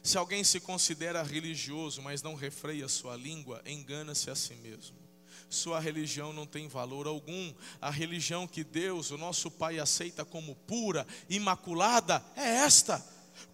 [0.00, 4.96] Se alguém se considera religioso, mas não refreia sua língua, engana-se a si mesmo.
[5.50, 7.52] Sua religião não tem valor algum.
[7.80, 13.04] A religião que Deus, o nosso Pai, aceita como pura, imaculada, é esta: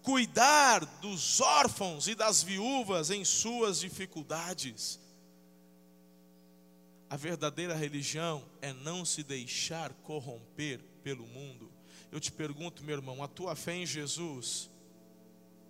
[0.03, 4.99] cuidar dos órfãos e das viúvas em suas dificuldades.
[7.09, 11.70] A verdadeira religião é não se deixar corromper pelo mundo
[12.11, 14.69] eu te pergunto, meu irmão, a tua fé em Jesus,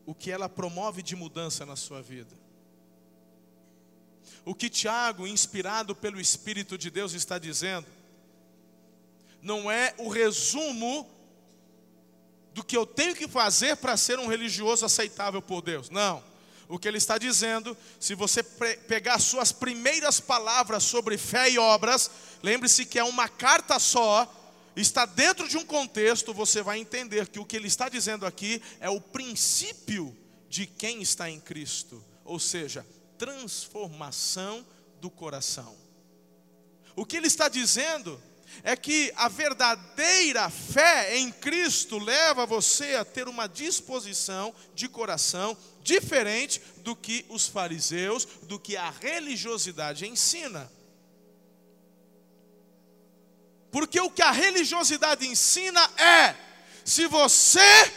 [0.05, 2.35] o que ela promove de mudança na sua vida?
[4.43, 7.87] O que Tiago, inspirado pelo Espírito de Deus, está dizendo,
[9.41, 11.07] não é o resumo
[12.53, 15.89] do que eu tenho que fazer para ser um religioso aceitável por Deus.
[15.89, 16.23] Não.
[16.67, 22.09] O que ele está dizendo, se você pegar suas primeiras palavras sobre fé e obras,
[22.41, 24.25] lembre-se que é uma carta só,
[24.75, 28.61] está dentro de um contexto, você vai entender que o que ele está dizendo aqui
[28.79, 30.15] é o princípio
[30.49, 32.85] de quem está em Cristo, ou seja,
[33.17, 34.65] transformação
[34.99, 35.75] do coração.
[36.95, 38.21] O que ele está dizendo
[38.63, 45.57] é que a verdadeira fé em Cristo leva você a ter uma disposição de coração
[45.81, 50.71] diferente do que os fariseus, do que a religiosidade ensina.
[53.71, 56.35] Porque o que a religiosidade ensina é:
[56.83, 57.93] se você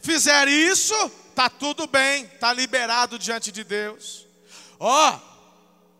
[0.00, 0.94] fizer isso,
[1.34, 4.26] tá tudo bem, tá liberado diante de Deus.
[4.78, 5.20] Ó, oh,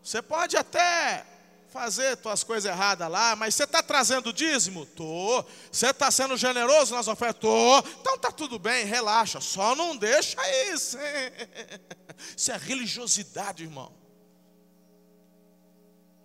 [0.03, 1.27] você pode até
[1.71, 4.85] fazer tuas coisas erradas lá, mas você está trazendo dízimo?
[4.85, 5.45] Tô.
[5.71, 7.41] Você está sendo generoso nas ofertas?
[7.41, 7.79] Tô.
[8.01, 9.41] Então tá tudo bem, relaxa.
[9.41, 10.37] Só não deixa
[10.73, 10.99] isso.
[12.37, 14.00] Isso é religiosidade, irmão.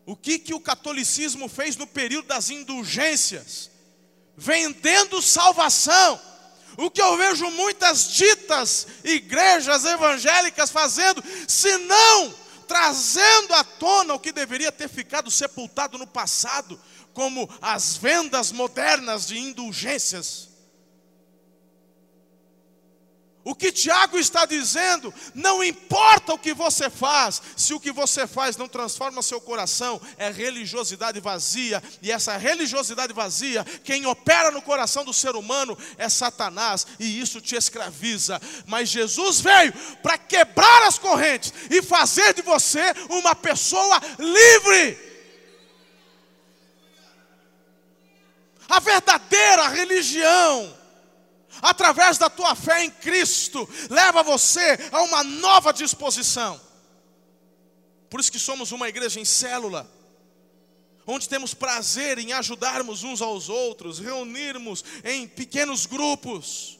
[0.05, 3.71] O que, que o catolicismo fez no período das indulgências?
[4.37, 6.19] Vendendo salvação.
[6.77, 12.33] O que eu vejo muitas ditas igrejas evangélicas fazendo, se não
[12.67, 16.79] trazendo à tona o que deveria ter ficado sepultado no passado,
[17.13, 20.49] como as vendas modernas de indulgências.
[23.45, 28.25] O que Tiago está dizendo, não importa o que você faz, se o que você
[28.25, 34.63] faz não transforma seu coração, é religiosidade vazia, e essa religiosidade vazia, quem opera no
[34.63, 38.41] coração do ser humano é Satanás, e isso te escraviza.
[38.65, 39.71] Mas Jesus veio
[40.01, 44.97] para quebrar as correntes e fazer de você uma pessoa livre.
[48.67, 50.84] A verdadeira religião
[51.61, 56.59] através da tua fé em Cristo, leva você a uma nova disposição.
[58.09, 59.89] Por isso que somos uma igreja em célula,
[61.05, 66.79] onde temos prazer em ajudarmos uns aos outros, reunirmos em pequenos grupos.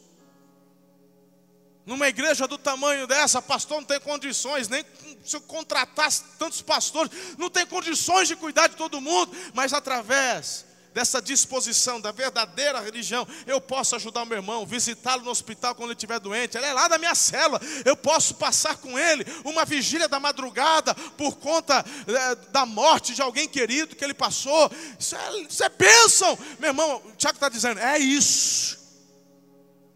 [1.86, 4.84] Numa igreja do tamanho dessa, pastor não tem condições, nem
[5.24, 10.65] se eu contratasse tantos pastores, não tem condições de cuidar de todo mundo, mas através
[10.96, 15.90] dessa disposição da verdadeira religião, eu posso ajudar o meu irmão, visitá-lo no hospital quando
[15.90, 16.56] ele estiver doente.
[16.56, 20.96] Ele é lá da minha cela, eu posso passar com ele uma vigília da madrugada
[21.18, 24.72] por conta é, da morte de alguém querido que ele passou.
[24.98, 27.02] Isso é, isso é bênção, meu irmão.
[27.18, 28.80] Tiago está dizendo: é isso.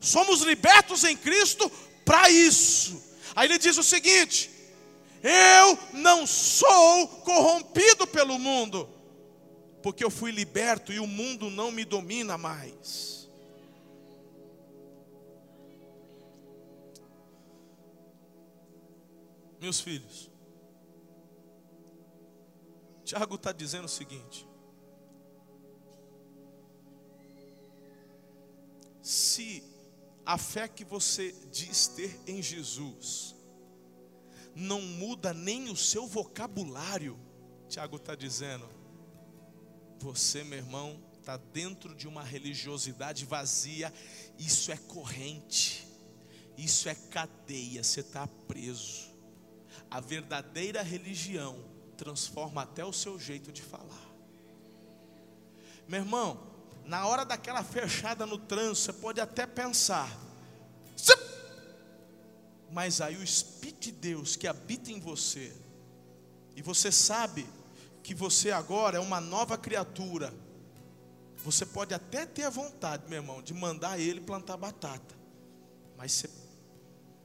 [0.01, 1.71] Somos libertos em Cristo
[2.03, 3.01] para isso.
[3.37, 4.51] Aí ele diz o seguinte:
[5.23, 8.98] eu não sou corrompido pelo mundo
[9.81, 13.29] porque eu fui liberto e o mundo não me domina mais.
[19.59, 20.31] Meus filhos,
[23.03, 24.47] Tiago está dizendo o seguinte:
[29.01, 29.63] se
[30.25, 33.35] a fé que você diz ter em Jesus
[34.55, 37.19] não muda nem o seu vocabulário,
[37.67, 38.78] Tiago está dizendo,
[39.99, 43.93] você, meu irmão, está dentro de uma religiosidade vazia.
[44.37, 45.87] Isso é corrente,
[46.57, 49.09] isso é cadeia, você está preso.
[49.91, 51.63] A verdadeira religião
[51.97, 54.09] transforma até o seu jeito de falar.
[55.87, 56.39] Meu irmão,
[56.85, 60.09] na hora daquela fechada no trânsito, você pode até pensar,
[62.71, 65.55] mas aí o Espírito de Deus que habita em você,
[66.55, 67.47] e você sabe
[68.03, 70.33] que você agora é uma nova criatura.
[71.43, 75.15] Você pode até ter a vontade, meu irmão, de mandar ele plantar batata.
[75.97, 76.29] Mas você,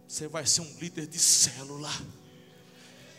[0.07, 1.91] você vai ser um líder de célula.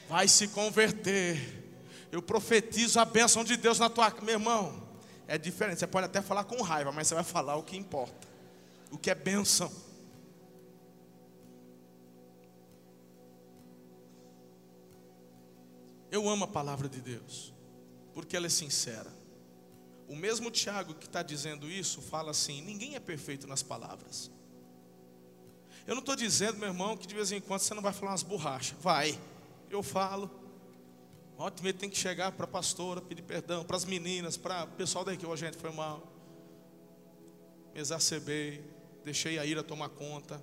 [0.07, 1.63] Vai se converter.
[2.11, 4.85] Eu profetizo a bênção de Deus na tua meu irmão.
[5.27, 5.79] É diferente.
[5.79, 8.27] Você pode até falar com raiva, mas você vai falar o que importa.
[8.91, 9.71] O que é bênção.
[16.15, 17.53] Eu amo a palavra de Deus,
[18.13, 19.11] porque ela é sincera.
[20.07, 24.31] O mesmo Tiago que está dizendo isso fala assim: ninguém é perfeito nas palavras.
[25.85, 28.11] Eu não estou dizendo, meu irmão, que de vez em quando você não vai falar
[28.13, 28.77] umas borrachas.
[28.79, 29.19] Vai,
[29.69, 30.31] eu falo.
[31.37, 35.03] Ótimo, tem que chegar para a pastora, pedir perdão, para as meninas, para o pessoal
[35.03, 36.01] daqui, a gente foi mal.
[37.73, 38.63] Me exacerbei,
[39.03, 40.41] deixei a ira tomar conta.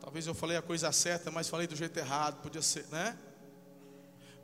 [0.00, 3.16] Talvez eu falei a coisa certa, mas falei do jeito errado, podia ser, né?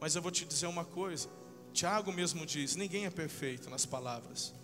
[0.00, 1.28] Mas eu vou te dizer uma coisa:
[1.72, 4.54] Tiago mesmo diz: ninguém é perfeito nas palavras.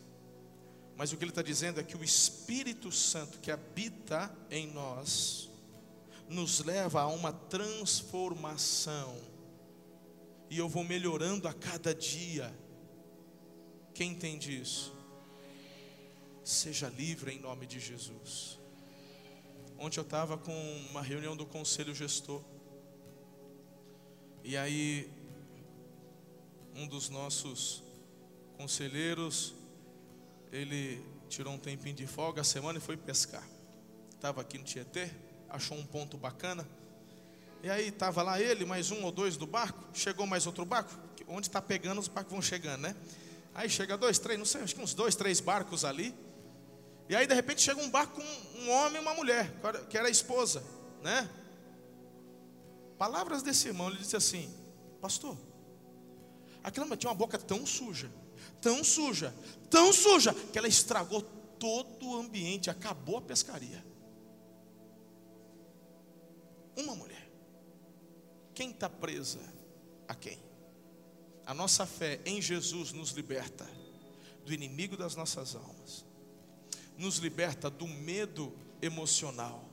[0.97, 5.51] Mas o que ele está dizendo é que o Espírito Santo que habita em nós
[6.29, 9.17] nos leva a uma transformação.
[10.51, 12.53] E eu vou melhorando a cada dia.
[13.95, 14.93] Quem entende isso?
[16.45, 18.59] Seja livre em nome de Jesus.
[19.79, 20.53] Ontem eu estava com
[20.91, 22.43] uma reunião do conselho gestor.
[24.45, 25.11] E aí,
[26.75, 27.83] um dos nossos
[28.57, 29.55] conselheiros,
[30.51, 33.47] ele tirou um tempinho de folga a semana e foi pescar.
[34.15, 35.11] Estava aqui no Tietê,
[35.49, 36.67] achou um ponto bacana.
[37.63, 39.85] E aí estava lá ele, mais um ou dois do barco.
[39.95, 40.93] Chegou mais outro barco.
[41.29, 42.97] Onde está pegando, os barcos vão chegando, né?
[43.55, 46.15] Aí chega dois, três, não sei, acho que uns dois, três barcos ali.
[47.09, 49.53] E aí de repente chega um barco com um homem e uma mulher,
[49.91, 50.63] que era a esposa,
[51.03, 51.29] né?
[52.97, 54.53] Palavras desse irmão, ele disse assim:
[55.01, 55.37] Pastor,
[56.63, 58.11] aquela mulher tinha uma boca tão suja,
[58.61, 59.35] tão suja,
[59.71, 61.23] tão suja, que ela estragou
[61.59, 63.85] todo o ambiente, acabou a pescaria.
[66.77, 67.31] Uma mulher.
[68.55, 69.41] Quem está presa
[70.09, 70.39] a quem?
[71.47, 73.69] A nossa fé em Jesus nos liberta
[74.45, 76.05] do inimigo das nossas almas
[76.97, 79.69] nos liberta do medo emocional.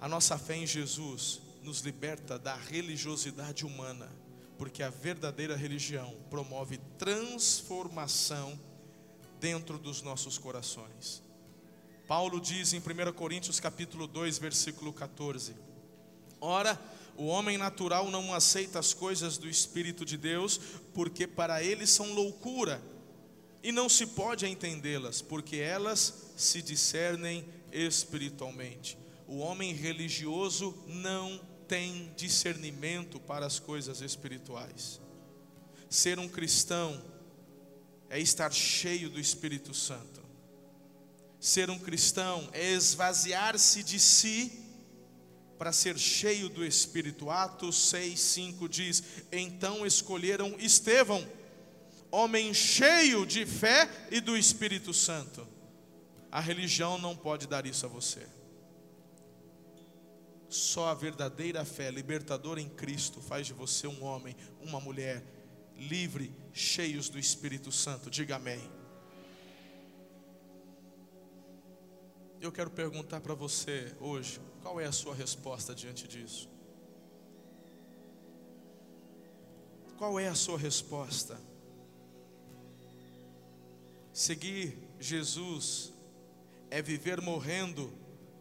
[0.00, 4.10] A nossa fé em Jesus nos liberta da religiosidade humana,
[4.58, 8.58] porque a verdadeira religião promove transformação
[9.40, 11.22] dentro dos nossos corações.
[12.06, 15.54] Paulo diz em 1 Coríntios capítulo 2, versículo 14:
[16.40, 16.80] Ora,
[17.16, 20.60] o homem natural não aceita as coisas do espírito de Deus,
[20.94, 22.80] porque para ele são loucura
[23.62, 28.96] e não se pode entendê-las, porque elas se discernem espiritualmente.
[29.26, 35.00] O homem religioso não tem discernimento para as coisas espirituais.
[35.88, 37.02] Ser um cristão
[38.08, 40.20] é estar cheio do Espírito Santo.
[41.40, 44.64] Ser um cristão é esvaziar-se de si
[45.58, 47.30] para ser cheio do Espírito.
[47.30, 51.26] Atos 6, 5 diz: Então escolheram Estevão
[52.10, 55.46] homem cheio de fé e do Espírito Santo.
[56.30, 58.26] A religião não pode dar isso a você.
[60.48, 65.24] Só a verdadeira fé libertadora em Cristo faz de você um homem, uma mulher
[65.76, 68.10] livre, cheios do Espírito Santo.
[68.10, 68.60] Diga amém.
[72.40, 76.48] Eu quero perguntar para você hoje, qual é a sua resposta diante disso?
[79.96, 81.40] Qual é a sua resposta?
[84.12, 85.92] Seguir Jesus
[86.70, 87.92] é viver morrendo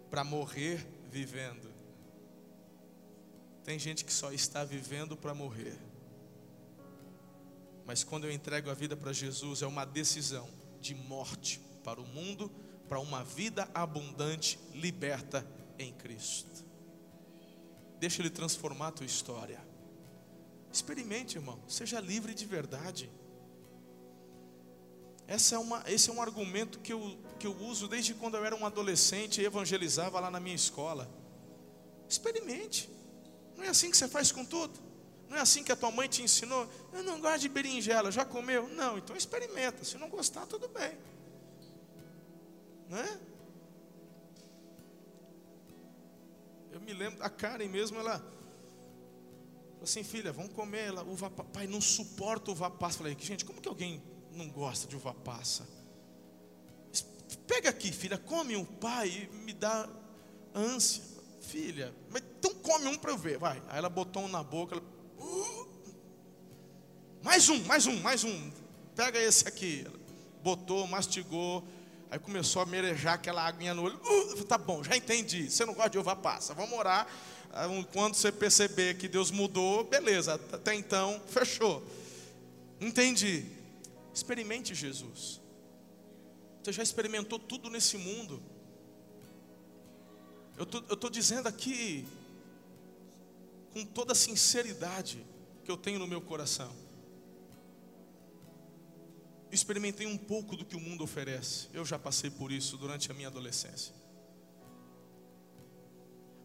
[0.09, 1.74] para morrer vivendo.
[3.65, 5.75] Tem gente que só está vivendo para morrer.
[7.83, 10.47] Mas quando eu entrego a vida para Jesus, é uma decisão
[10.79, 12.51] de morte para o mundo,
[12.87, 15.45] para uma vida abundante, liberta
[15.79, 16.63] em Cristo.
[17.99, 19.59] Deixa Ele transformar a tua história.
[20.71, 23.09] Experimente, irmão, seja livre de verdade.
[25.25, 28.45] Essa é uma, esse é um argumento que eu, que eu uso desde quando eu
[28.45, 31.09] era um adolescente e evangelizava lá na minha escola.
[32.07, 32.94] Experimente.
[33.55, 34.79] Não é assim que você faz com tudo?
[35.29, 36.67] Não é assim que a tua mãe te ensinou?
[36.93, 38.67] Eu não gosto de berinjela, já comeu?
[38.69, 39.83] Não, então experimenta.
[39.83, 40.97] Se não gostar, tudo bem.
[42.89, 43.19] Não é?
[46.71, 48.21] Eu me lembro, a Karen mesmo, ela
[49.81, 52.97] assim, filha, vamos comer ela, uva, pai, não suporta uva passa.
[52.97, 54.01] Falei, gente, como que alguém
[54.31, 55.67] não gosta de uva passa.
[57.47, 59.87] Pega aqui, filha, come um pai me dá
[60.53, 61.03] ânsia.
[61.41, 63.61] Filha, mas então come um para eu ver, vai.
[63.69, 64.75] Aí ela botou um na boca.
[64.75, 64.83] Ela,
[65.19, 65.67] uh,
[67.23, 68.51] mais um, mais um, mais um.
[68.95, 69.83] Pega esse aqui.
[69.85, 69.99] Ela
[70.43, 71.63] botou, mastigou.
[72.09, 73.99] Aí começou a merejar aquela aguinha no olho.
[74.03, 75.49] Uh, tá bom, já entendi.
[75.49, 76.53] Você não gosta de uva passa.
[76.55, 77.07] Vamos orar.
[77.93, 80.33] Quando você perceber que Deus mudou, beleza.
[80.51, 81.83] Até então, fechou.
[82.81, 83.45] Entendi.
[84.13, 85.39] Experimente Jesus.
[86.61, 88.41] Você já experimentou tudo nesse mundo.
[90.57, 90.63] Eu
[90.93, 92.05] estou dizendo aqui,
[93.75, 95.21] com toda a sinceridade
[95.65, 96.73] que eu tenho no meu coração.
[99.51, 101.67] Experimentei um pouco do que o mundo oferece.
[101.73, 103.93] Eu já passei por isso durante a minha adolescência.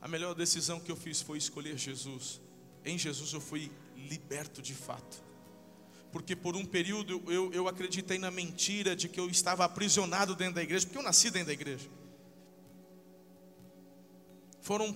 [0.02, 2.40] A melhor decisão que eu fiz foi escolher Jesus.
[2.84, 5.22] Em Jesus eu fui liberto de fato
[6.10, 10.56] porque por um período eu, eu acreditei na mentira de que eu estava aprisionado dentro
[10.56, 11.88] da igreja, porque eu nasci dentro da igreja.
[14.60, 14.92] Foram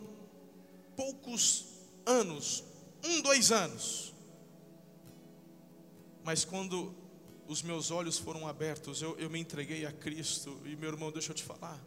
[0.96, 1.73] poucos
[2.06, 2.64] anos,
[3.04, 4.14] um, dois anos,
[6.22, 6.94] mas quando
[7.46, 11.32] os meus olhos foram abertos, eu, eu me entreguei a Cristo, e meu irmão, deixa
[11.32, 11.82] eu te falar,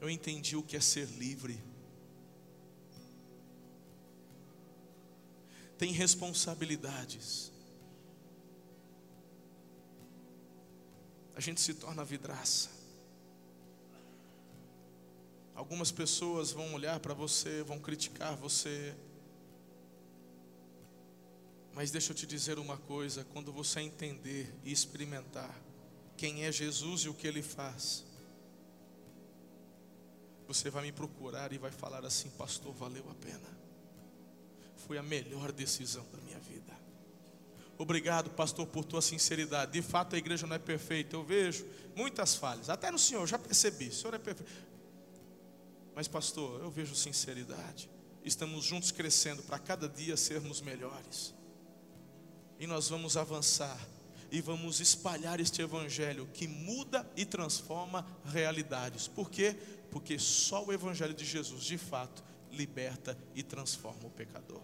[0.00, 1.62] eu entendi o que é ser livre.
[5.76, 7.52] Tem responsabilidades
[11.38, 12.68] a gente se torna vidraça.
[15.58, 18.94] Algumas pessoas vão olhar para você, vão criticar você.
[21.74, 25.52] Mas deixa eu te dizer uma coisa: quando você entender e experimentar
[26.16, 28.04] quem é Jesus e o que ele faz,
[30.46, 33.58] você vai me procurar e vai falar assim, pastor, valeu a pena.
[34.86, 36.78] Foi a melhor decisão da minha vida.
[37.76, 39.72] Obrigado, pastor, por tua sinceridade.
[39.72, 41.16] De fato, a igreja não é perfeita.
[41.16, 42.70] Eu vejo muitas falhas.
[42.70, 43.88] Até no Senhor, já percebi.
[43.88, 44.67] O Senhor é perfeito.
[45.98, 47.90] Mas, pastor, eu vejo sinceridade.
[48.24, 51.34] Estamos juntos crescendo para cada dia sermos melhores.
[52.56, 53.76] E nós vamos avançar
[54.30, 59.08] e vamos espalhar este evangelho que muda e transforma realidades.
[59.08, 59.56] Por quê?
[59.90, 62.22] porque só o Evangelho de Jesus, de fato,
[62.52, 64.60] liberta e transforma o pecador.